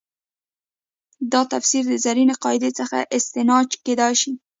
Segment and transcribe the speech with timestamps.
[1.31, 4.31] دا تفسیر د زرینې قاعدې څخه استنتاج کېدای شي.